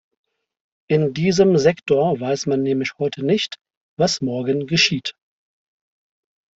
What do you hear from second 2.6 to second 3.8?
nämlich heute nicht,